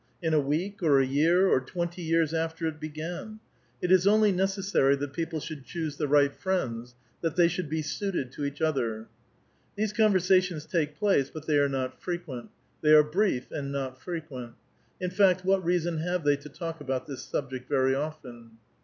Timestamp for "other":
8.63-9.07